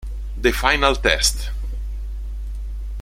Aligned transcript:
The 0.41 0.51
Final 0.51 0.95
Test 0.95 1.51